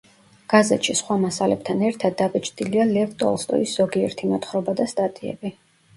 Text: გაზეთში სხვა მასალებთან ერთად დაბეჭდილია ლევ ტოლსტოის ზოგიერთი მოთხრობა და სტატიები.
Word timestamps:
გაზეთში 0.53 0.95
სხვა 1.01 1.17
მასალებთან 1.25 1.83
ერთად 1.91 2.17
დაბეჭდილია 2.21 2.87
ლევ 2.95 3.13
ტოლსტოის 3.25 3.77
ზოგიერთი 3.81 4.33
მოთხრობა 4.35 4.79
და 4.81 4.93
სტატიები. 4.95 5.55